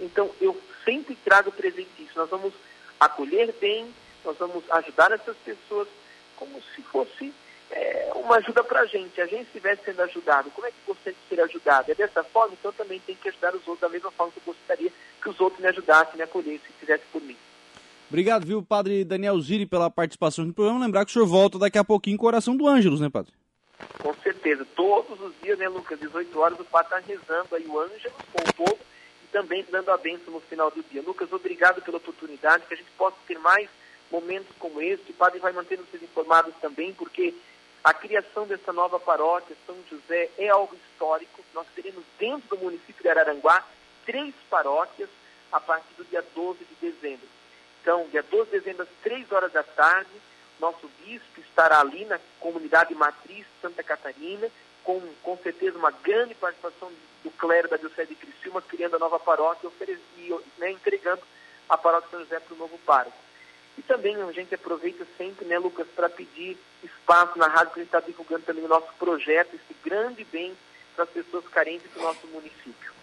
Então, 0.00 0.30
eu 0.40 0.56
sempre 0.88 1.14
trago 1.16 1.52
presente 1.52 1.90
isso. 1.98 2.16
Nós 2.16 2.30
vamos 2.30 2.54
acolher 2.98 3.54
bem, 3.60 3.86
nós 4.24 4.38
vamos 4.38 4.64
ajudar 4.70 5.12
essas 5.12 5.36
pessoas 5.36 5.86
como 6.36 6.60
se 6.74 6.80
fosse 6.82 7.32
é, 7.70 8.10
uma 8.14 8.36
ajuda 8.36 8.64
para 8.64 8.80
a 8.80 8.86
gente. 8.86 9.20
A 9.20 9.26
gente 9.26 9.42
estivesse 9.42 9.84
sendo 9.84 10.00
ajudado, 10.00 10.50
como 10.50 10.66
é 10.66 10.70
que 10.70 10.76
gostaria 10.86 11.12
de 11.12 11.28
ser 11.28 11.42
ajudado? 11.42 11.92
É 11.92 11.94
dessa 11.94 12.24
forma, 12.24 12.54
então 12.58 12.72
também 12.72 12.98
tem 13.00 13.14
que 13.14 13.28
ajudar 13.28 13.54
os 13.54 13.68
outros 13.68 13.80
da 13.80 13.88
mesma 13.90 14.10
forma 14.12 14.32
que 14.32 14.38
eu 14.38 14.54
gostaria 14.54 14.90
que 15.22 15.28
os 15.28 15.38
outros 15.40 15.60
me 15.60 15.68
ajudassem, 15.68 16.16
me 16.16 16.22
acolhessem, 16.22 16.70
fizessem 16.80 17.06
por 17.12 17.20
mim. 17.20 17.36
Obrigado, 18.08 18.46
viu, 18.46 18.62
Padre 18.62 19.04
Daniel 19.04 19.38
Ziri, 19.38 19.66
pela 19.66 19.90
participação 19.90 20.46
no 20.46 20.54
programa. 20.54 20.86
Lembrar 20.86 21.04
que 21.04 21.10
o 21.10 21.12
senhor 21.12 21.26
volta 21.26 21.58
daqui 21.58 21.76
a 21.76 21.84
pouquinho 21.84 22.16
com 22.16 22.24
o 22.24 22.28
Coração 22.28 22.56
do 22.56 22.66
Ângelos, 22.66 23.00
né, 23.00 23.10
Padre? 23.10 23.32
Com 23.98 24.14
certeza. 24.14 24.66
Todos 24.74 25.20
os 25.20 25.34
dias, 25.42 25.58
né, 25.58 25.68
Lucas? 25.68 26.00
18 26.00 26.40
horas, 26.40 26.58
o 26.58 26.64
Padre 26.64 26.96
está 26.96 27.06
rezando 27.06 27.54
aí 27.54 27.66
o 27.66 27.78
Ângelos 27.78 28.12
com 28.32 28.42
o 28.42 28.54
povo 28.54 28.78
também 29.32 29.64
dando 29.70 29.90
a 29.90 29.96
bênção 29.96 30.32
no 30.32 30.40
final 30.40 30.70
do 30.70 30.82
dia. 30.82 31.02
Lucas, 31.02 31.32
obrigado 31.32 31.82
pela 31.82 31.98
oportunidade, 31.98 32.66
que 32.66 32.74
a 32.74 32.76
gente 32.76 32.90
possa 32.92 33.16
ter 33.26 33.38
mais 33.38 33.68
momentos 34.10 34.54
como 34.58 34.80
esse. 34.80 35.10
O 35.10 35.14
Padre 35.14 35.38
vai 35.38 35.52
manter 35.52 35.76
vocês 35.76 36.02
informados 36.02 36.54
também, 36.60 36.92
porque 36.94 37.34
a 37.84 37.92
criação 37.94 38.46
dessa 38.46 38.72
nova 38.72 38.98
paróquia, 38.98 39.56
São 39.66 39.76
José, 39.90 40.30
é 40.38 40.48
algo 40.48 40.74
histórico. 40.74 41.42
Nós 41.54 41.66
teremos 41.74 42.04
dentro 42.18 42.56
do 42.56 42.64
município 42.64 43.02
de 43.02 43.08
Araranguá 43.08 43.64
três 44.04 44.34
paróquias 44.50 45.08
a 45.52 45.60
partir 45.60 45.94
do 45.96 46.04
dia 46.04 46.24
12 46.34 46.58
de 46.64 46.90
dezembro. 46.90 47.26
Então, 47.80 48.06
dia 48.10 48.22
12 48.22 48.50
de 48.50 48.58
dezembro, 48.58 48.82
às 48.82 48.88
3 49.02 49.30
horas 49.32 49.52
da 49.52 49.62
tarde, 49.62 50.10
nosso 50.60 50.90
bispo 51.04 51.40
estará 51.40 51.80
ali 51.80 52.04
na 52.04 52.18
comunidade 52.40 52.94
matriz 52.94 53.46
Santa 53.62 53.82
Catarina, 53.82 54.48
com, 54.88 55.02
com 55.22 55.36
certeza 55.42 55.76
uma 55.76 55.90
grande 55.90 56.34
participação 56.34 56.90
do 57.22 57.30
clero 57.32 57.68
da 57.68 57.76
Diocese 57.76 58.08
de 58.08 58.14
Criciúma, 58.14 58.62
criando 58.62 58.96
a 58.96 58.98
nova 58.98 59.20
paróquia 59.20 59.68
e 60.16 60.34
né, 60.56 60.70
entregando 60.70 61.20
a 61.68 61.76
paróquia 61.76 62.08
São 62.10 62.20
José 62.20 62.40
para 62.40 62.54
o 62.54 62.56
novo 62.56 62.78
pároco. 62.86 63.14
E 63.76 63.82
também 63.82 64.16
a 64.16 64.32
gente 64.32 64.54
aproveita 64.54 65.06
sempre, 65.18 65.44
né, 65.44 65.58
Lucas, 65.58 65.86
para 65.94 66.08
pedir 66.08 66.56
espaço 66.82 67.38
na 67.38 67.48
rádio 67.48 67.74
que 67.74 67.80
a 67.80 67.82
gente 67.82 67.94
está 67.94 68.00
divulgando 68.00 68.46
também 68.46 68.64
o 68.64 68.68
nosso 68.68 68.90
projeto, 68.98 69.56
esse 69.56 69.76
grande 69.84 70.24
bem 70.24 70.56
para 70.94 71.04
as 71.04 71.10
pessoas 71.10 71.46
carentes 71.48 71.92
do 71.92 72.00
nosso 72.00 72.26
município. 72.28 72.97